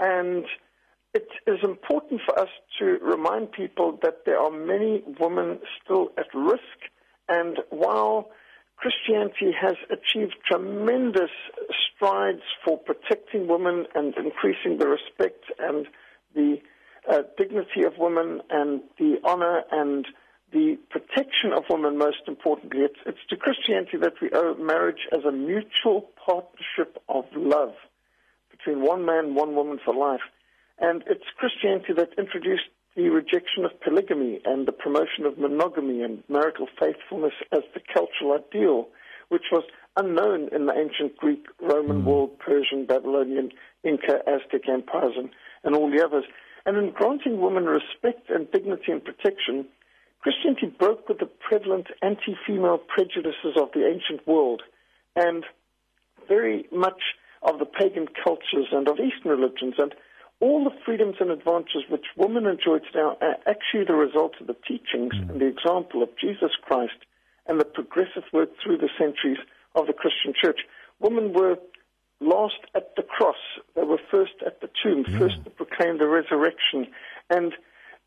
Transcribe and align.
and 0.00 0.44
it 1.14 1.28
is 1.46 1.58
important 1.62 2.20
for 2.26 2.38
us 2.38 2.48
to 2.78 2.98
remind 3.02 3.52
people 3.52 3.98
that 4.02 4.24
there 4.26 4.38
are 4.38 4.50
many 4.50 5.02
women 5.20 5.60
still 5.82 6.10
at 6.18 6.26
risk. 6.34 6.78
And 7.28 7.58
while 7.70 8.30
Christianity 8.76 9.52
has 9.60 9.74
achieved 9.90 10.36
tremendous 10.46 11.30
strides 11.96 12.42
for 12.64 12.78
protecting 12.78 13.48
women 13.48 13.86
and 13.94 14.14
increasing 14.16 14.78
the 14.78 14.88
respect 14.88 15.44
and 15.58 15.86
the 16.34 16.60
uh, 17.10 17.22
dignity 17.36 17.84
of 17.84 17.94
women 17.98 18.40
and 18.50 18.82
the 18.98 19.16
honor 19.24 19.62
and 19.72 20.06
the 20.52 20.78
protection 20.90 21.52
of 21.54 21.64
women, 21.68 21.98
most 21.98 22.22
importantly. 22.26 22.80
It's, 22.80 22.98
it's 23.06 23.18
to 23.30 23.36
Christianity 23.36 23.98
that 23.98 24.14
we 24.22 24.30
owe 24.32 24.54
marriage 24.54 25.06
as 25.12 25.24
a 25.24 25.32
mutual 25.32 26.08
partnership 26.24 27.02
of 27.08 27.24
love 27.36 27.74
between 28.50 28.82
one 28.82 29.04
man, 29.04 29.34
one 29.34 29.54
woman 29.54 29.78
for 29.84 29.94
life. 29.94 30.24
And 30.78 31.02
it's 31.06 31.24
Christianity 31.36 31.92
that 31.94 32.18
introduced 32.18 32.70
the 32.96 33.10
rejection 33.10 33.64
of 33.64 33.80
polygamy 33.80 34.40
and 34.44 34.66
the 34.66 34.72
promotion 34.72 35.24
of 35.24 35.38
monogamy 35.38 36.02
and 36.02 36.22
marital 36.28 36.66
faithfulness 36.80 37.34
as 37.52 37.62
the 37.74 37.80
cultural 37.92 38.38
ideal, 38.38 38.88
which 39.28 39.44
was 39.52 39.64
unknown 39.96 40.48
in 40.52 40.66
the 40.66 40.72
ancient 40.72 41.16
Greek, 41.16 41.44
Roman 41.60 41.98
mm-hmm. 41.98 42.08
world, 42.08 42.38
Persian, 42.38 42.86
Babylonian, 42.86 43.50
Inca, 43.84 44.20
Aztec 44.26 44.68
empires, 44.68 45.14
and, 45.16 45.30
and 45.64 45.76
all 45.76 45.90
the 45.90 46.04
others. 46.04 46.24
And 46.64 46.76
in 46.76 46.90
granting 46.90 47.40
women 47.40 47.66
respect 47.66 48.30
and 48.30 48.50
dignity 48.50 48.92
and 48.92 49.04
protection, 49.04 49.66
Christianity 50.28 50.66
broke 50.78 51.08
with 51.08 51.20
the 51.20 51.30
prevalent 51.40 51.86
anti 52.02 52.36
female 52.46 52.76
prejudices 52.76 53.56
of 53.56 53.70
the 53.72 53.86
ancient 53.86 54.26
world 54.26 54.60
and 55.16 55.42
very 56.28 56.66
much 56.70 57.00
of 57.42 57.58
the 57.58 57.64
pagan 57.64 58.06
cultures 58.22 58.68
and 58.70 58.86
of 58.88 58.98
Eastern 59.00 59.30
religions. 59.30 59.76
And 59.78 59.94
all 60.40 60.64
the 60.64 60.76
freedoms 60.84 61.16
and 61.18 61.30
advantages 61.30 61.84
which 61.88 62.04
women 62.14 62.44
enjoy 62.44 62.80
today 62.80 63.00
are 63.00 63.36
actually 63.46 63.84
the 63.86 63.94
result 63.94 64.34
of 64.38 64.48
the 64.48 64.56
teachings 64.68 65.14
mm. 65.14 65.30
and 65.30 65.40
the 65.40 65.46
example 65.46 66.02
of 66.02 66.10
Jesus 66.20 66.50
Christ 66.60 67.00
and 67.46 67.58
the 67.58 67.64
progressive 67.64 68.24
work 68.30 68.50
through 68.62 68.76
the 68.76 68.90
centuries 68.98 69.38
of 69.74 69.86
the 69.86 69.94
Christian 69.94 70.34
church. 70.38 70.60
Women 71.00 71.32
were 71.32 71.56
last 72.20 72.60
at 72.74 72.94
the 72.96 73.02
cross. 73.02 73.40
They 73.74 73.84
were 73.84 74.00
first 74.10 74.34
at 74.44 74.60
the 74.60 74.68
tomb, 74.82 75.06
yeah. 75.08 75.18
first 75.20 75.42
to 75.44 75.50
proclaim 75.50 75.96
the 75.96 76.06
resurrection. 76.06 76.88
And 77.30 77.54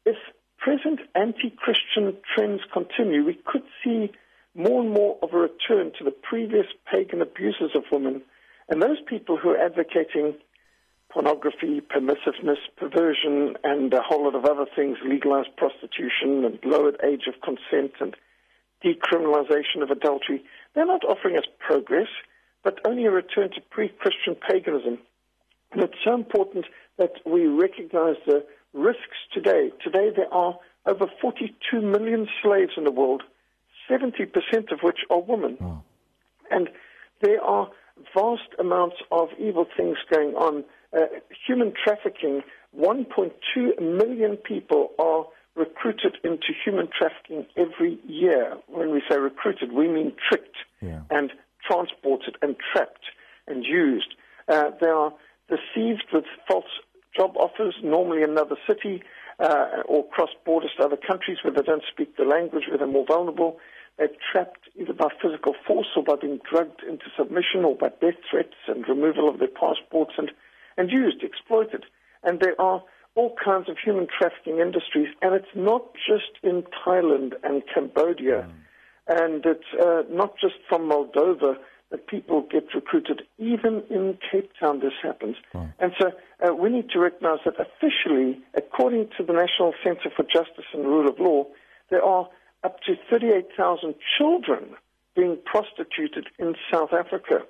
if 0.06 0.18
present 0.62 1.00
anti-Christian 1.16 2.16
trends 2.34 2.62
continue, 2.72 3.26
we 3.26 3.38
could 3.46 3.64
see 3.84 4.12
more 4.54 4.82
and 4.82 4.92
more 4.92 5.18
of 5.24 5.34
a 5.34 5.38
return 5.38 5.92
to 5.98 6.04
the 6.04 6.12
previous 6.12 6.68
pagan 6.90 7.22
abuses 7.22 7.72
of 7.76 7.84
women. 7.92 8.22
And 8.70 8.82
those 8.82 9.02
people 9.10 9.38
who 9.38 9.50
are 9.50 9.58
advocating 9.58 10.36
pornography, 11.10 11.82
permissiveness, 11.82 12.60
perversion, 12.78 13.56
and 13.64 13.94
a 13.94 14.02
whole 14.02 14.26
lot 14.26 14.36
of 14.36 14.46
other 14.46 14.66
things, 14.76 14.98
legalized 15.04 15.50
prostitution 15.58 16.46
and 16.46 16.60
lowered 16.64 16.98
age 17.04 17.24
of 17.28 17.42
consent 17.42 17.94
and 18.00 18.16
decriminalization 18.86 19.82
of 19.82 19.90
adultery, 19.90 20.44
they're 20.74 20.86
not 20.86 21.04
offering 21.04 21.38
us 21.38 21.46
progress, 21.60 22.08
but 22.64 22.80
only 22.86 23.06
a 23.06 23.12
return 23.12 23.50
to 23.50 23.62
pre-Christian 23.72 24.36
paganism. 24.36 25.00
And 25.72 25.82
it's 25.84 25.98
so 26.06 26.14
important 26.14 26.66
that 26.98 27.14
we 27.26 27.48
recognize 27.48 28.16
the 28.26 28.46
risks 28.74 29.18
today. 29.34 29.72
Today 29.84 30.10
there 30.16 30.34
are 30.34 30.58
over 30.86 31.08
42 31.22 31.82
million 31.82 32.28
slaves 32.42 32.72
in 32.78 32.84
the 32.84 32.92
world, 32.92 33.24
70% 33.90 34.72
of 34.72 34.80
which 34.82 35.00
are 35.10 35.22
women. 35.22 35.58
Oh. 35.62 35.84
And 36.50 36.70
there 37.22 37.42
are 37.42 37.70
vast 38.14 38.50
amounts 38.60 38.98
of 39.12 39.30
evil 39.40 39.66
things 39.78 39.98
going 40.12 40.36
on 40.36 40.64
uh, 40.94 41.06
human 41.48 41.74
trafficking, 41.84 42.42
1.2 42.78 43.32
million 43.80 44.38
people 44.38 44.92
are 45.00 45.26
recruited 45.56 46.18
into 46.24 46.48
human 46.66 46.88
trafficking 46.98 47.46
every 47.58 48.00
year. 48.06 48.58
When 48.68 48.92
we 48.92 49.02
say 49.10 49.18
recruited, 49.18 49.72
we 49.72 49.88
mean 49.88 50.14
tricked 50.30 50.58
yeah. 50.82 51.02
and 51.10 51.32
transported 51.66 52.38
and 52.42 52.56
trapped 52.74 53.06
and 53.48 53.64
used. 53.64 54.16
Uh, 54.48 54.72
they 54.80 54.88
are 54.88 55.14
deceived 55.48 56.06
with 56.14 56.26
false 56.48 56.66
offers, 57.42 57.76
normally 57.84 58.24
in 58.24 58.30
another 58.30 58.56
city, 58.68 59.04
uh, 59.40 59.82
or 59.86 60.08
cross 60.08 60.30
borders 60.46 60.72
to 60.78 60.86
other 60.86 60.98
countries 60.98 61.40
where 61.44 61.54
they 61.54 61.64
don't 61.64 61.84
speak 61.92 62.16
the 62.16 62.24
language, 62.24 62.66
where 62.70 62.78
they're 62.78 62.88
more 62.88 63.06
vulnerable. 63.06 63.58
They're 63.98 64.10
trapped 64.32 64.70
either 64.80 64.94
by 64.94 65.10
physical 65.22 65.56
force 65.68 65.88
or 65.96 66.04
by 66.04 66.16
being 66.22 66.40
drugged 66.50 66.82
into 66.88 67.06
submission 67.18 67.66
or 67.66 67.76
by 67.76 67.90
death 68.00 68.22
threats 68.30 68.56
and 68.68 68.88
removal 68.88 69.28
of 69.28 69.40
their 69.40 69.50
passports 69.50 70.14
and 70.18 70.32
and 70.78 70.90
used, 70.90 71.22
exploited. 71.22 71.86
And 72.24 72.40
there 72.40 72.60
are 72.60 72.82
all 73.16 73.36
kinds 73.44 73.68
of 73.70 73.76
human 73.84 74.08
trafficking 74.08 74.60
industries, 74.60 75.10
and 75.22 75.36
it's 75.36 75.54
not 75.56 75.84
just 76.08 76.32
in 76.44 76.64
Thailand 76.86 77.34
and 77.44 77.62
Cambodia, 77.74 78.48
mm. 78.48 78.54
and 79.08 79.46
it's 79.46 79.72
uh, 79.80 80.04
not 80.10 80.36
just 80.40 80.56
from 80.70 80.90
Moldova 80.90 81.56
that 81.92 82.08
people 82.08 82.46
get 82.50 82.74
recruited. 82.74 83.22
Even 83.38 83.84
in 83.90 84.18
Cape 84.32 84.50
Town, 84.60 84.80
this 84.80 84.94
happens. 85.04 85.36
And 85.80 85.92
so 86.00 86.12
uh, 86.42 86.54
we 86.54 86.70
need 86.70 86.90
to 86.92 87.00
recognize 87.00 87.40
that 87.46 87.56
officially, 87.60 88.42
according 88.56 89.10
to 89.18 89.24
the 89.24 89.34
National 89.34 89.74
Center 89.84 90.10
for 90.16 90.24
Justice 90.24 90.66
and 90.74 90.86
Rule 90.86 91.10
of 91.10 91.20
Law, 91.20 91.46
there 91.90 92.04
are 92.04 92.30
up 92.64 92.80
to 92.88 92.96
38,000 93.10 93.96
children 94.18 94.76
being 95.16 95.38
prostituted 95.46 96.28
in 96.40 96.56
South 96.72 96.94
Africa. 96.94 97.44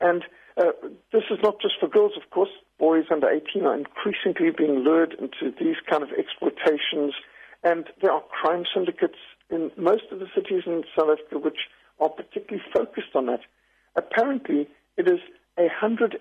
And 0.00 0.22
uh, 0.56 0.72
this 1.12 1.24
is 1.30 1.38
not 1.42 1.60
just 1.60 1.74
for 1.80 1.88
girls, 1.88 2.12
of 2.16 2.30
course. 2.30 2.50
Boys 2.78 3.04
under 3.10 3.28
18 3.28 3.66
are 3.66 3.76
increasingly 3.76 4.50
being 4.56 4.84
lured 4.84 5.14
into 5.14 5.54
these 5.58 5.76
kind 5.88 6.02
of 6.02 6.10
exploitations, 6.10 7.12
and 7.62 7.86
there 8.00 8.12
are 8.12 8.22
crime 8.22 8.64
syndicates 8.72 9.18
in 9.50 9.70
most 9.76 10.04
of 10.12 10.18
the 10.18 10.26
cities 10.34 10.62
in 10.66 10.84
South 10.96 11.10
Africa 11.10 11.38
which 11.38 11.58
are 11.98 12.08
particularly 12.08 12.62
focused 12.72 13.14
on 13.14 13.26
that. 13.26 13.40
Apparently, 13.96 14.68
it 14.96 15.08
is 15.08 15.20
a 15.58 15.68
$150 15.82 16.16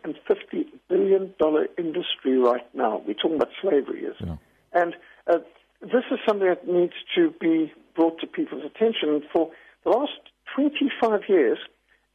billion 0.90 1.34
industry 1.78 2.38
right 2.38 2.76
now. 2.76 3.02
We're 3.06 3.14
talking 3.14 3.36
about 3.36 3.50
slavery, 3.62 4.04
is 4.04 4.16
yeah. 4.20 4.36
And 4.74 4.96
uh, 5.28 5.40
this 5.82 6.04
is 6.12 6.20
something 6.28 6.48
that 6.48 6.68
needs 6.68 6.94
to 7.16 7.34
be 7.40 7.72
brought 7.96 8.20
to 8.20 8.28
people's 8.28 8.64
attention. 8.66 9.24
For 9.32 9.52
the 9.84 9.92
last 9.92 10.20
25 10.56 11.22
years, 11.28 11.58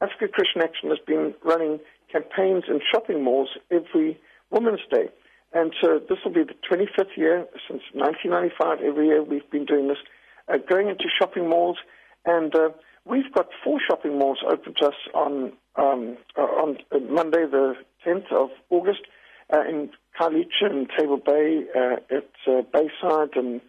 Africa 0.01 0.29
Christian 0.33 0.63
Action 0.63 0.91
has 0.91 0.99
been 1.07 1.35
running 1.45 1.81
campaigns 2.13 2.65
in 2.69 2.81
shopping 2.93 3.25
malls 3.25 3.51
every 3.71 4.21
Women's 4.51 4.81
Day. 4.91 5.09
And 5.53 5.73
so 5.81 6.01
this 6.09 6.19
will 6.25 6.33
be 6.33 6.43
the 6.43 6.55
25th 6.69 7.17
year 7.17 7.47
since 7.69 7.83
1995. 7.93 8.81
Every 8.85 9.07
year 9.07 9.23
we've 9.23 9.49
been 9.51 9.65
doing 9.65 9.89
this, 9.89 9.99
uh, 10.49 10.59
going 10.69 10.89
into 10.89 11.05
shopping 11.19 11.49
malls. 11.49 11.79
And 12.27 12.55
uh, 12.55 12.71
we've 13.05 13.33
got 13.33 13.47
four 13.63 13.79
shopping 13.87 14.19
malls 14.19 14.39
open 14.49 14.75
to 14.81 14.87
us 14.87 14.95
on, 15.15 15.53
um, 15.77 16.17
uh, 16.37 16.43
on 16.43 16.79
Monday, 17.11 17.47
the 17.51 17.75
10th 18.07 18.33
of 18.33 18.51
August, 18.71 19.01
uh, 19.53 19.61
in 19.69 19.91
Khayelitsha 20.19 20.71
and 20.71 20.89
Table 20.97 21.19
Bay, 21.19 21.65
uh, 21.75 21.97
at 22.11 22.31
uh, 22.47 22.63
Bayside 22.73 23.37
and 23.37 23.61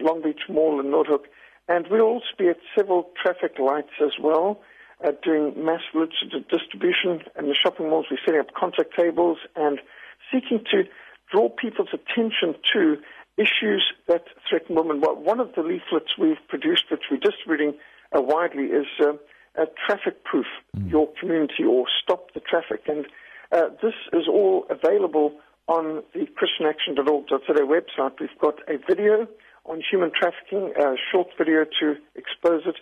Long 0.00 0.22
Beach 0.22 0.42
Mall 0.48 0.80
and 0.80 0.92
Noordhoek. 0.92 1.24
And 1.68 1.86
we'll 1.90 2.00
also 2.02 2.26
be 2.38 2.48
at 2.48 2.58
several 2.76 3.10
traffic 3.22 3.58
lights 3.58 3.92
as 4.02 4.12
well 4.20 4.60
uh, 5.04 5.12
doing 5.22 5.54
mass 5.64 5.80
distribution 6.50 7.22
in 7.38 7.46
the 7.46 7.54
shopping 7.54 7.88
malls. 7.88 8.06
We're 8.10 8.18
setting 8.24 8.40
up 8.40 8.54
contact 8.54 8.96
tables 8.98 9.38
and 9.56 9.78
seeking 10.32 10.64
to 10.72 10.84
draw 11.30 11.48
people's 11.48 11.88
attention 11.92 12.54
to 12.72 12.96
issues 13.36 13.92
that 14.08 14.24
threaten 14.48 14.76
women. 14.76 15.00
One 15.00 15.40
of 15.40 15.54
the 15.54 15.62
leaflets 15.62 16.18
we've 16.18 16.36
produced, 16.48 16.84
which 16.90 17.04
we're 17.10 17.18
distributing 17.18 17.74
uh, 17.74 17.78
widely, 18.14 18.64
is 18.64 18.86
uh, 19.00 19.64
traffic 19.86 20.24
proof 20.24 20.46
mm. 20.76 20.90
your 20.90 21.08
community 21.20 21.64
or 21.68 21.86
stop 22.02 22.32
the 22.34 22.40
traffic. 22.40 22.82
And 22.88 23.06
uh, 23.52 23.68
this 23.82 23.94
is 24.12 24.28
all 24.28 24.66
available 24.70 25.32
on 25.68 26.02
the 26.14 26.26
christianaction.org.za 26.26 27.62
website. 27.62 28.20
We've 28.20 28.38
got 28.40 28.58
a 28.68 28.78
video 28.88 29.28
on 29.64 29.82
human 29.88 30.10
trafficking, 30.18 30.72
a 30.76 30.94
short 31.12 31.28
video 31.38 31.64
to 31.80 31.94
expose 32.16 32.62
it. 32.66 32.76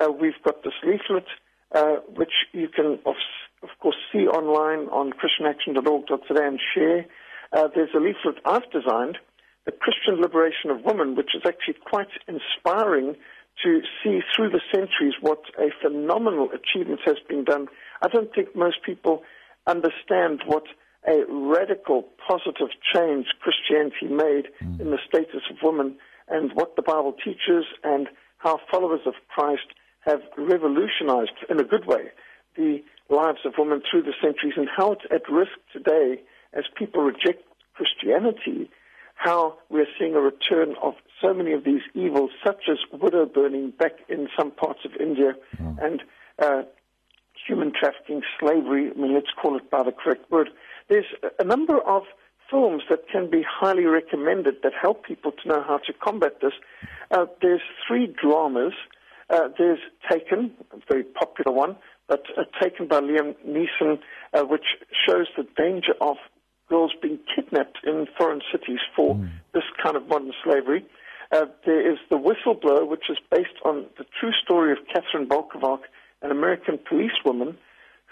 Uh, 0.00 0.10
we've 0.10 0.40
got 0.44 0.62
this 0.62 0.74
leaflet 0.84 1.26
uh, 1.74 1.96
which 2.14 2.32
you 2.52 2.68
can, 2.68 2.98
of, 3.06 3.14
of 3.62 3.68
course, 3.80 3.96
see 4.12 4.26
online 4.26 4.88
on 4.88 5.12
christianaction.org.za 5.12 6.42
and 6.42 6.60
share. 6.74 7.06
Uh, 7.52 7.68
there's 7.74 7.90
a 7.94 8.00
leaflet 8.00 8.36
I've 8.44 8.70
designed, 8.70 9.18
The 9.64 9.72
Christian 9.72 10.20
Liberation 10.20 10.70
of 10.70 10.82
Women, 10.84 11.16
which 11.16 11.34
is 11.34 11.42
actually 11.46 11.76
quite 11.84 12.08
inspiring 12.28 13.16
to 13.62 13.80
see 14.02 14.20
through 14.34 14.50
the 14.50 14.60
centuries 14.72 15.14
what 15.20 15.42
a 15.58 15.68
phenomenal 15.82 16.48
achievement 16.50 17.00
has 17.04 17.16
been 17.28 17.44
done. 17.44 17.68
I 18.02 18.08
don't 18.08 18.34
think 18.34 18.54
most 18.54 18.82
people 18.84 19.22
understand 19.66 20.42
what 20.46 20.64
a 21.06 21.24
radical 21.28 22.08
positive 22.26 22.68
change 22.94 23.26
Christianity 23.40 24.06
made 24.08 24.48
mm. 24.62 24.80
in 24.80 24.90
the 24.90 24.98
status 25.06 25.42
of 25.50 25.56
women 25.62 25.96
and 26.28 26.52
what 26.54 26.76
the 26.76 26.82
Bible 26.82 27.12
teaches 27.12 27.64
and 27.82 28.08
how 28.38 28.60
followers 28.70 29.00
of 29.06 29.14
Christ 29.28 29.66
have 30.00 30.20
revolutionized 30.36 31.32
in 31.48 31.60
a 31.60 31.64
good 31.64 31.86
way 31.86 32.10
the 32.56 32.82
lives 33.10 33.40
of 33.44 33.54
women 33.58 33.82
through 33.90 34.02
the 34.02 34.14
centuries 34.22 34.54
and 34.56 34.68
how 34.74 34.92
it's 34.92 35.04
at 35.10 35.28
risk 35.30 35.52
today 35.72 36.22
as 36.52 36.64
people 36.76 37.02
reject 37.02 37.42
Christianity, 37.74 38.70
how 39.14 39.56
we're 39.70 39.86
seeing 39.98 40.14
a 40.14 40.20
return 40.20 40.74
of 40.82 40.94
so 41.20 41.32
many 41.32 41.52
of 41.52 41.64
these 41.64 41.82
evils, 41.94 42.30
such 42.44 42.64
as 42.70 42.78
widow 42.92 43.26
burning 43.26 43.70
back 43.70 43.92
in 44.08 44.28
some 44.36 44.50
parts 44.50 44.80
of 44.84 44.92
India 45.00 45.34
mm. 45.56 45.78
and 45.82 46.02
uh, 46.38 46.62
human 47.46 47.72
trafficking, 47.72 48.22
slavery. 48.40 48.90
I 48.90 49.00
mean, 49.00 49.14
let's 49.14 49.30
call 49.40 49.56
it 49.56 49.70
by 49.70 49.82
the 49.82 49.92
correct 49.92 50.30
word. 50.30 50.50
There's 50.88 51.06
a 51.38 51.44
number 51.44 51.78
of 51.78 52.02
films 52.50 52.82
that 52.90 53.08
can 53.10 53.30
be 53.30 53.42
highly 53.48 53.84
recommended 53.84 54.56
that 54.62 54.72
help 54.80 55.04
people 55.04 55.32
to 55.32 55.48
know 55.48 55.62
how 55.66 55.78
to 55.78 55.92
combat 55.92 56.40
this. 56.42 56.52
Uh, 57.10 57.26
there's 57.40 57.62
three 57.86 58.06
dramas. 58.06 58.72
Uh, 59.30 59.48
there's 59.58 59.78
Taken, 60.10 60.52
a 60.72 60.76
very 60.86 61.04
popular 61.04 61.50
one, 61.50 61.76
but 62.08 62.24
uh, 62.36 62.42
Taken 62.62 62.86
by 62.86 63.00
Liam 63.00 63.34
Neeson, 63.46 63.98
uh, 64.34 64.42
which 64.42 64.66
shows 65.06 65.26
the 65.36 65.46
danger 65.56 65.94
of 66.00 66.16
girls 66.68 66.92
being 67.00 67.13
kidnapped 67.54 67.78
in 67.84 68.06
foreign 68.18 68.40
cities 68.52 68.78
for 68.96 69.14
mm. 69.14 69.28
this 69.52 69.62
kind 69.82 69.96
of 69.96 70.06
modern 70.08 70.32
slavery. 70.44 70.84
Uh, 71.32 71.46
there 71.64 71.90
is 71.90 71.98
The 72.10 72.16
Whistleblower, 72.16 72.86
which 72.86 73.04
is 73.08 73.18
based 73.30 73.58
on 73.64 73.86
the 73.98 74.04
true 74.20 74.32
story 74.44 74.72
of 74.72 74.78
Kathryn 74.88 75.26
Bolkovac, 75.26 75.80
an 76.22 76.30
American 76.30 76.78
policewoman 76.88 77.56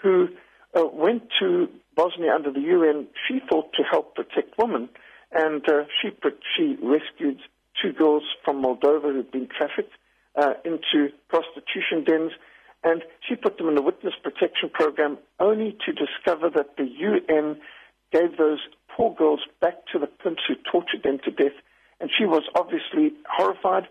who 0.01 0.27
uh, 0.75 0.85
went 0.91 1.23
to 1.39 1.67
Bosnia 1.95 2.33
under 2.33 2.51
the 2.51 2.59
UN, 2.59 3.07
she 3.27 3.39
thought 3.49 3.71
to 3.73 3.83
help 3.83 4.15
protect 4.15 4.57
women, 4.57 4.89
and 5.31 5.67
uh, 5.69 5.83
she 6.01 6.09
she 6.57 6.75
rescued 6.81 7.39
two 7.81 7.93
girls 7.93 8.23
from 8.43 8.61
Moldova 8.63 9.13
who'd 9.13 9.31
been 9.31 9.47
trafficked 9.47 9.93
uh, 10.35 10.53
into 10.65 11.09
prostitution 11.29 12.03
dens, 12.05 12.31
and 12.83 13.03
she 13.27 13.35
put 13.35 13.57
them 13.57 13.69
in 13.69 13.75
the 13.75 13.81
witness 13.81 14.13
protection 14.21 14.69
program, 14.71 15.17
only 15.39 15.77
to 15.85 15.93
discover 15.93 16.49
that 16.49 16.75
the 16.77 16.85
UN 16.85 17.57
gave 18.11 18.37
those 18.37 18.59
poor 18.95 19.13
girls 19.13 19.41
back 19.61 19.85
to 19.91 19.99
the 19.99 20.07
pimps 20.07 20.43
who 20.47 20.55
tortured 20.71 21.03
them 21.03 21.19
to 21.25 21.31
death, 21.31 21.57
and 21.99 22.09
she 22.17 22.25
was 22.25 22.43
obviously 22.55 23.13
horrified. 23.29 23.87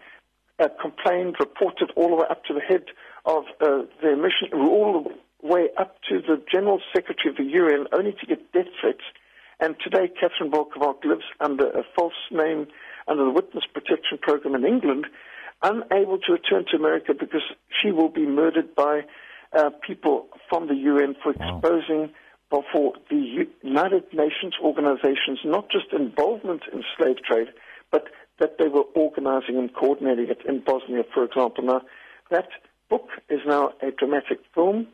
Uh, 0.59 0.69
complained, 0.81 1.35
reported 1.41 1.91
all 1.97 2.11
the 2.11 2.15
way 2.15 2.27
up 2.31 2.45
to 2.45 2.53
the 2.55 2.61
head 2.61 2.85
of 3.25 3.45
uh, 3.61 3.83
their 4.01 4.17
mission, 4.17 4.53
all 4.53 5.03
the 5.03 5.49
way 5.49 5.69
up 5.77 5.97
to 6.09 6.21
the 6.21 6.41
General 6.53 6.81
Secretary 6.95 7.31
of 7.31 7.37
the 7.37 7.45
UN 7.45 7.87
only 7.93 8.13
to 8.13 8.27
get 8.27 8.53
death 8.53 8.67
threats. 8.81 9.03
And 9.59 9.77
today, 9.83 10.09
Kathryn 10.09 10.51
Bolkovac 10.51 11.05
lives 11.05 11.25
under 11.41 11.69
a 11.71 11.83
false 11.97 12.13
name 12.31 12.67
under 13.09 13.25
the 13.25 13.31
Witness 13.31 13.65
Protection 13.73 14.19
Program 14.21 14.55
in 14.55 14.65
England, 14.65 15.07
unable 15.63 16.19
to 16.19 16.33
return 16.33 16.65
to 16.71 16.77
America 16.77 17.15
because 17.19 17.43
she 17.81 17.91
will 17.91 18.09
be 18.09 18.27
murdered 18.27 18.75
by 18.75 19.03
uh, 19.57 19.71
people 19.87 20.29
from 20.49 20.69
the 20.69 20.75
UN 20.75 21.15
for 21.23 21.33
exposing 21.33 22.01
wow. 22.01 22.11
For 22.73 22.95
the 23.09 23.47
United 23.63 24.05
Nations 24.13 24.55
organizations 24.63 25.41
not 25.45 25.71
just 25.71 25.87
involvement 25.93 26.63
in 26.73 26.85
slave 26.97 27.17
trade, 27.25 27.49
but 27.91 28.05
that 28.39 28.59
they 28.59 28.69
were 28.69 28.85
organizing 28.95 29.57
and 29.57 29.73
coordinating 29.75 30.29
it 30.29 30.45
in 30.47 30.61
Bosnia, 30.61 31.05
for 31.15 31.25
example. 31.25 31.65
Now, 31.65 31.83
that 32.31 32.49
book 32.91 33.09
is 33.31 33.41
now 33.47 33.73
a 33.81 33.91
dramatic 33.91 34.41
film. 34.55 34.89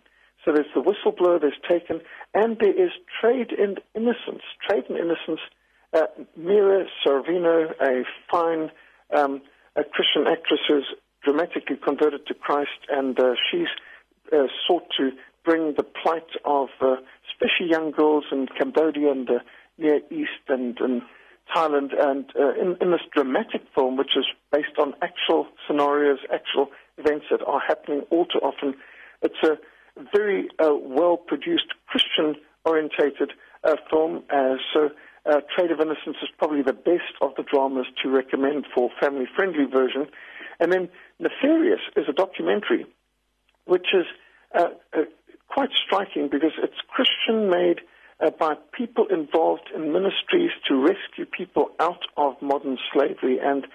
So 0.44 0.52
there's 0.52 0.66
the 0.74 0.82
whistleblower, 0.82 1.40
there's 1.40 1.54
Taken, 1.68 2.00
and 2.34 2.58
there 2.60 2.70
is 2.70 2.90
Trade 3.20 3.50
in 3.52 3.76
Innocence. 3.94 4.42
Trade 4.68 4.84
in 4.88 4.96
Innocence, 4.96 5.40
uh, 5.92 6.06
Mira 6.36 6.84
Sorvino, 7.04 7.72
a 7.80 8.04
fine 8.30 8.70
um, 9.14 9.42
a 9.74 9.84
Christian 9.84 10.26
actress 10.26 10.60
who's 10.68 10.86
dramatically 11.24 11.76
converted 11.76 12.26
to 12.26 12.34
Christ, 12.34 12.78
and 12.88 13.18
uh, 13.18 13.34
she's 13.50 13.68
uh, 14.32 14.46
sought 14.66 14.84
to 14.98 15.10
bring 15.44 15.74
the 15.76 15.82
plight 15.82 16.28
of 16.44 16.68
uh, 16.80 16.96
young 17.68 17.90
girls 17.90 18.24
in 18.32 18.46
Cambodia 18.46 19.12
and 19.12 19.26
the 19.26 19.40
Near 19.76 20.00
East 20.10 20.42
and, 20.48 20.78
and 20.80 21.02
Thailand, 21.54 21.90
and 21.98 22.24
uh, 22.38 22.52
in, 22.60 22.76
in 22.80 22.90
this 22.90 23.00
dramatic 23.12 23.62
film, 23.74 23.96
which 23.96 24.16
is 24.16 24.26
based 24.52 24.78
on 24.78 24.94
actual 25.02 25.46
scenarios, 25.66 26.18
actual 26.32 26.68
events 26.98 27.26
that 27.30 27.42
are 27.46 27.60
happening 27.60 28.02
all 28.10 28.26
too 28.26 28.40
often. 28.40 28.74
It's 29.22 29.42
a 29.42 29.56
very 30.14 30.48
uh, 30.58 30.74
well 30.74 31.16
produced, 31.16 31.66
Christian 31.86 32.36
orientated 32.64 33.32
uh, 33.64 33.76
film. 33.90 34.24
Uh, 34.30 34.56
so, 34.72 34.90
uh, 35.26 35.40
Trade 35.54 35.70
of 35.70 35.80
Innocents 35.80 36.18
is 36.22 36.28
probably 36.38 36.62
the 36.62 36.72
best 36.72 37.14
of 37.20 37.32
the 37.36 37.42
dramas 37.42 37.86
to 38.02 38.08
recommend 38.08 38.66
for 38.74 38.90
family 39.00 39.26
friendly 39.34 39.64
version. 39.64 40.06
And 40.60 40.72
then 40.72 40.88
Nefarious 41.18 41.80
is 41.96 42.06
a 42.08 42.12
documentary 42.12 42.86
which 43.64 43.88
is 43.92 44.06
uh, 44.54 44.68
uh, 44.96 45.02
quite 45.58 45.70
striking 45.84 46.28
because 46.30 46.52
it's 46.62 46.78
Christian 46.86 47.50
made 47.50 47.80
by 48.38 48.54
people 48.72 49.06
involved 49.10 49.68
in 49.74 49.92
ministries 49.92 50.52
to 50.68 50.76
rescue 50.76 51.26
people 51.26 51.70
out 51.80 52.02
of 52.16 52.34
modern 52.40 52.78
slavery. 52.92 53.40
And 53.42 53.66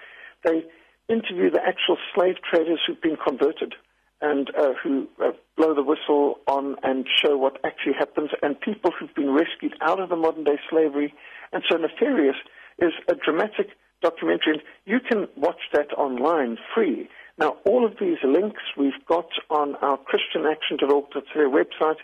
they 0.44 0.64
interview 1.10 1.50
the 1.50 1.60
actual 1.60 1.98
slave 2.14 2.36
traders 2.50 2.80
who've 2.86 3.02
been 3.02 3.18
converted 3.18 3.74
and 4.22 4.48
uh, 4.58 4.72
who 4.82 5.06
uh, 5.22 5.32
blow 5.58 5.74
the 5.74 5.82
whistle 5.82 6.38
on 6.46 6.76
and 6.82 7.04
show 7.22 7.36
what 7.36 7.58
actually 7.66 7.92
happens, 7.98 8.30
and 8.40 8.58
people 8.58 8.90
who've 8.98 9.14
been 9.14 9.34
rescued 9.34 9.74
out 9.82 10.00
of 10.00 10.08
the 10.08 10.16
modern 10.16 10.44
day 10.44 10.58
slavery. 10.70 11.12
And 11.52 11.62
so 11.70 11.76
Nefarious 11.76 12.36
is 12.78 12.92
a 13.08 13.14
dramatic 13.14 13.68
documentary, 14.00 14.54
and 14.54 14.62
you 14.86 15.00
can 15.06 15.28
watch 15.36 15.60
that 15.74 15.92
online 15.98 16.56
free. 16.74 17.10
Now, 17.38 17.56
all 17.64 17.84
of 17.84 17.94
these 18.00 18.18
links 18.22 18.62
we've 18.76 18.92
got 19.08 19.28
on 19.50 19.74
our 19.76 19.98
ChristianAction.org.za 19.98 21.38
website. 21.38 21.96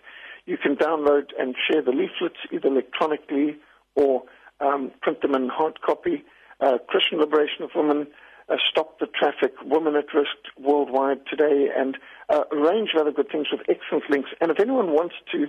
You 0.47 0.57
can 0.57 0.75
download 0.77 1.27
and 1.39 1.55
share 1.71 1.83
the 1.83 1.93
leaflets 1.93 2.41
either 2.51 2.69
electronically 2.69 3.57
or 3.95 4.25
um, 4.61 4.91
print 5.03 5.23
them 5.23 5.35
in 5.35 5.49
hard 5.49 5.81
copy. 5.83 6.25
Uh, 6.61 6.79
Christian 6.89 7.19
Liberation 7.19 7.63
of 7.63 7.71
Women 7.75 8.09
uh, 8.51 8.57
Stop 8.71 8.99
the 8.99 9.07
Traffic, 9.07 9.55
Women 9.65 9.95
at 9.95 10.13
Risk 10.13 10.37
Worldwide 10.59 11.25
today, 11.27 11.69
and 11.77 11.97
uh, 12.29 12.43
a 12.51 12.57
range 12.57 12.91
of 12.95 13.03
other 13.03 13.13
good 13.13 13.31
things 13.31 13.47
with 13.53 13.61
excellent 13.69 14.11
links. 14.11 14.31
And 14.41 14.51
if 14.51 14.59
anyone 14.59 14.91
wants 14.93 15.15
to 15.33 15.47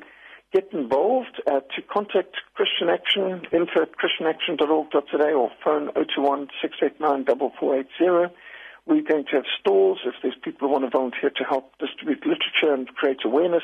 get 0.53 0.71
involved, 0.71 1.41
uh, 1.47 1.61
to 1.75 1.81
contact 1.81 2.35
Christian 2.53 2.89
Action, 2.89 3.41
info 3.51 3.81
at 3.81 3.91
christianaction.org.today 3.97 5.31
or 5.33 5.49
phone 5.63 5.91
021 5.93 6.49
689 6.61 7.25
4480. 7.25 8.33
We're 8.85 9.03
going 9.03 9.25
to 9.25 9.35
have 9.37 9.45
stalls 9.59 9.99
if 10.05 10.15
there's 10.21 10.35
people 10.43 10.67
who 10.67 10.73
want 10.73 10.85
to 10.85 10.89
volunteer 10.89 11.29
to 11.29 11.43
help 11.43 11.77
distribute 11.77 12.25
literature 12.25 12.73
and 12.73 12.87
create 12.89 13.19
awareness, 13.23 13.63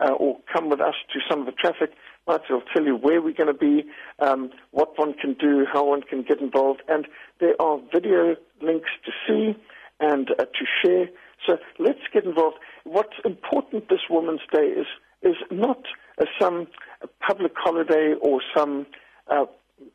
uh, 0.00 0.12
or 0.12 0.38
come 0.52 0.68
with 0.68 0.80
us 0.80 0.94
to 1.12 1.20
some 1.28 1.40
of 1.40 1.46
the 1.46 1.52
traffic. 1.52 1.92
Marty 2.26 2.52
will 2.52 2.62
tell 2.72 2.84
you 2.84 2.96
where 2.96 3.22
we're 3.22 3.32
going 3.32 3.46
to 3.46 3.54
be, 3.54 3.84
um, 4.18 4.50
what 4.72 4.98
one 4.98 5.14
can 5.14 5.34
do, 5.34 5.64
how 5.72 5.84
one 5.84 6.02
can 6.02 6.22
get 6.22 6.40
involved, 6.40 6.82
and 6.88 7.06
there 7.40 7.54
are 7.60 7.78
video 7.92 8.36
links 8.60 8.90
to 9.04 9.12
see 9.26 9.56
and 10.00 10.30
uh, 10.32 10.44
to 10.44 10.64
share. 10.82 11.08
So 11.46 11.58
let's 11.78 12.00
get 12.12 12.24
involved. 12.24 12.56
What's 12.84 13.16
important 13.24 13.88
this 13.88 14.00
Women's 14.10 14.40
Day 14.52 14.66
is 14.66 14.86
is 15.22 15.36
not 15.50 15.82
uh, 16.20 16.26
some 16.40 16.66
public 17.26 17.52
holiday 17.56 18.14
or 18.20 18.42
some 18.54 18.86
uh, 19.28 19.46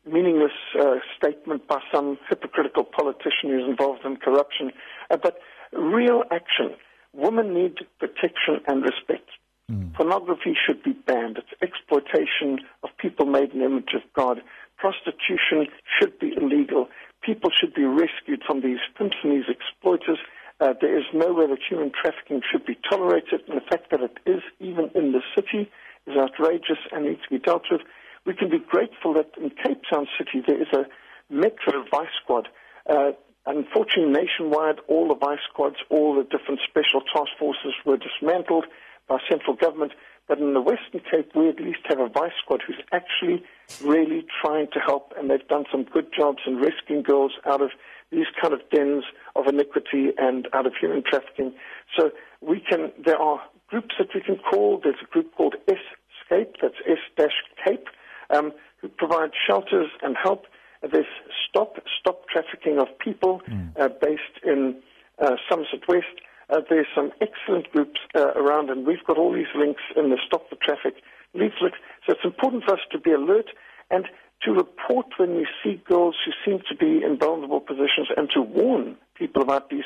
meaningless 0.06 0.52
uh, 0.78 0.96
statement 1.16 1.66
by 1.66 1.80
some 1.92 2.18
hypocritical 2.28 2.84
politician 2.84 3.50
who's 3.50 3.68
involved 3.68 4.04
in 4.04 4.16
corruption, 4.16 4.72
uh, 5.10 5.16
but 5.16 5.38
real 5.72 6.22
action. 6.30 6.74
Women 7.12 7.52
need 7.54 7.76
protection 7.98 8.60
and 8.66 8.82
respect. 8.82 9.28
Mm. 9.70 9.94
Pornography 9.94 10.54
should 10.66 10.82
be 10.82 10.92
banned. 10.92 11.38
It's 11.38 11.62
exploitation 11.62 12.60
of 12.82 12.90
people 12.98 13.26
made 13.26 13.50
in 13.52 13.60
the 13.60 13.66
image 13.66 13.94
of 13.94 14.02
God. 14.14 14.42
Prostitution 14.78 15.68
should 15.98 16.18
be 16.18 16.32
illegal. 16.36 16.88
People 17.22 17.50
should 17.50 17.74
be 17.74 17.84
rescued 17.84 18.42
from 18.46 18.62
these 18.62 18.80
pimps 18.96 19.16
and 19.22 19.32
these 19.32 19.48
exploiters. 19.48 20.18
Uh, 20.60 20.74
there 20.80 20.98
is 20.98 21.04
no 21.12 21.32
way 21.32 21.46
that 21.46 21.58
human 21.68 21.90
trafficking 21.90 22.40
should 22.50 22.64
be 22.64 22.78
tolerated, 22.88 23.42
and 23.48 23.56
the 23.56 23.66
fact 23.70 23.90
that 23.90 24.00
it 24.00 24.18
is 24.26 24.42
even 24.60 24.90
in 24.94 25.12
the 25.12 25.22
city 25.34 25.70
is 26.06 26.16
outrageous 26.16 26.78
and 26.92 27.04
needs 27.04 27.22
to 27.22 27.30
be 27.30 27.38
dealt 27.38 27.64
with. 27.70 27.82
We 28.24 28.34
can 28.34 28.50
be 28.50 28.58
grateful 28.58 29.14
that 29.14 29.30
in 29.36 29.50
Cape 29.50 29.82
Town 29.90 30.06
City 30.18 30.42
there 30.46 30.60
is 30.60 30.68
a 30.72 30.86
metro 31.32 31.84
vice 31.90 32.14
squad. 32.22 32.48
Uh, 32.88 33.12
unfortunately, 33.46 34.12
nationwide, 34.12 34.76
all 34.88 35.08
the 35.08 35.14
vice 35.14 35.40
squads, 35.50 35.76
all 35.90 36.14
the 36.14 36.22
different 36.24 36.60
special 36.68 37.00
task 37.14 37.30
forces 37.38 37.74
were 37.84 37.96
dismantled 37.96 38.66
by 39.08 39.18
central 39.28 39.56
government. 39.56 39.92
But 40.28 40.38
in 40.38 40.54
the 40.54 40.60
Western 40.60 41.00
Cape, 41.10 41.32
we 41.34 41.48
at 41.48 41.60
least 41.60 41.80
have 41.86 41.98
a 41.98 42.08
vice 42.08 42.32
squad 42.42 42.62
who's 42.64 42.80
actually 42.92 43.42
really 43.84 44.24
trying 44.40 44.68
to 44.72 44.78
help, 44.78 45.12
and 45.18 45.28
they've 45.28 45.46
done 45.48 45.64
some 45.70 45.82
good 45.82 46.06
jobs 46.16 46.38
in 46.46 46.60
rescuing 46.60 47.02
girls 47.02 47.32
out 47.44 47.60
of 47.60 47.70
these 48.12 48.26
kind 48.40 48.54
of 48.54 48.60
dens 48.70 49.04
of 49.34 49.46
iniquity 49.48 50.10
and 50.16 50.46
out 50.52 50.66
of 50.66 50.74
human 50.80 51.02
trafficking. 51.02 51.52
So 51.98 52.12
we 52.40 52.60
can, 52.60 52.92
there 53.04 53.20
are 53.20 53.40
groups 53.66 53.94
that 53.98 54.08
we 54.14 54.20
can 54.20 54.36
call. 54.36 54.80
There's 54.82 55.02
a 55.02 55.06
group 55.06 55.34
called 55.34 55.56
S-Scape, 55.66 56.54
that's 56.62 56.76
S-Cape, 57.18 57.88
um, 58.32 58.52
who 58.80 58.88
provide 58.88 59.30
shelters 59.46 59.88
and 60.02 60.16
help. 60.20 60.46
There's 60.82 61.06
Stop, 61.48 61.76
Stop 62.00 62.28
Trafficking 62.28 62.78
of 62.78 62.88
People, 62.98 63.40
mm. 63.48 63.78
uh, 63.78 63.88
based 64.00 64.44
in 64.44 64.76
uh, 65.20 65.36
Somerset 65.48 65.86
West. 65.88 66.06
Uh, 66.50 66.60
there's 66.68 66.86
some 66.94 67.12
excellent 67.20 67.70
groups 67.70 68.00
uh, 68.14 68.32
around, 68.34 68.68
and 68.70 68.86
we've 68.86 69.04
got 69.06 69.16
all 69.16 69.32
these 69.32 69.52
links 69.54 69.82
in 69.96 70.10
the 70.10 70.18
Stop 70.26 70.50
the 70.50 70.56
Traffic 70.56 70.94
leaflet. 71.34 71.72
So 72.06 72.14
it's 72.14 72.24
important 72.24 72.64
for 72.64 72.74
us 72.74 72.80
to 72.90 72.98
be 72.98 73.12
alert 73.12 73.46
and 73.90 74.06
to 74.42 74.52
report 74.52 75.06
when 75.18 75.36
we 75.36 75.46
see 75.62 75.80
girls 75.88 76.16
who 76.24 76.32
seem 76.44 76.60
to 76.68 76.74
be 76.74 77.04
in 77.04 77.16
vulnerable 77.18 77.60
positions 77.60 78.08
and 78.16 78.28
to 78.34 78.42
warn 78.42 78.96
people 79.16 79.42
about 79.42 79.70
these 79.70 79.84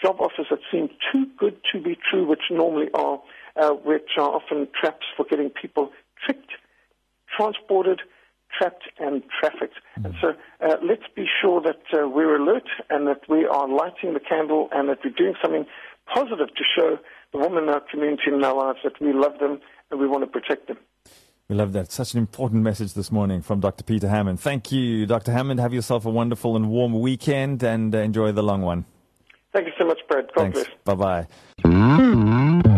job 0.00 0.16
offers 0.20 0.46
that 0.50 0.60
seem 0.70 0.88
too 1.12 1.26
good 1.36 1.58
to 1.72 1.82
be 1.82 1.98
true, 2.08 2.26
which 2.26 2.42
normally 2.50 2.88
are, 2.94 3.20
uh, 3.56 3.70
which 3.70 4.10
are 4.16 4.30
often 4.30 4.68
traps 4.78 5.06
for 5.16 5.26
getting 5.28 5.50
people 5.50 5.90
tricked, 6.24 6.52
transported, 7.38 8.00
trapped, 8.56 8.84
and 8.98 9.22
trafficked. 9.40 9.76
Mm. 10.00 10.06
And 10.06 10.14
so 10.20 10.28
uh, 10.60 10.76
let's 10.82 11.04
be 11.14 11.26
sure 11.40 11.60
that 11.62 11.82
uh, 11.92 12.08
we're 12.08 12.36
alert 12.36 12.68
and 12.90 13.06
that 13.06 13.20
we 13.28 13.46
are 13.46 13.68
lighting 13.68 14.14
the 14.14 14.20
candle 14.20 14.68
and 14.72 14.88
that 14.88 14.98
we're 15.04 15.10
doing 15.10 15.34
something 15.42 15.66
positive 16.12 16.48
to 16.48 16.64
show 16.76 16.98
the 17.32 17.38
women 17.38 17.64
in 17.64 17.68
our 17.68 17.82
community 17.90 18.22
and 18.26 18.36
in 18.36 18.44
our 18.44 18.54
lives 18.54 18.78
that 18.82 19.00
we 19.00 19.12
love 19.12 19.38
them 19.38 19.60
and 19.90 20.00
we 20.00 20.08
want 20.08 20.24
to 20.24 20.26
protect 20.26 20.68
them. 20.68 20.78
We 21.48 21.56
love 21.56 21.72
that. 21.72 21.90
Such 21.90 22.12
an 22.12 22.18
important 22.18 22.62
message 22.62 22.92
this 22.92 23.10
morning 23.10 23.40
from 23.40 23.60
Dr. 23.60 23.82
Peter 23.82 24.08
Hammond. 24.08 24.38
Thank 24.38 24.70
you, 24.70 25.06
Dr. 25.06 25.32
Hammond. 25.32 25.60
Have 25.60 25.72
yourself 25.72 26.04
a 26.04 26.10
wonderful 26.10 26.56
and 26.56 26.68
warm 26.68 27.00
weekend 27.00 27.62
and 27.62 27.94
uh, 27.94 27.98
enjoy 27.98 28.32
the 28.32 28.42
long 28.42 28.60
one. 28.60 28.84
Thank 29.54 29.66
you 29.66 29.72
so 29.78 29.86
much, 29.86 29.98
Brad. 30.08 30.26
God 30.34 30.52
Thanks. 30.52 30.70
Bye 30.84 31.26
bye. 31.64 32.77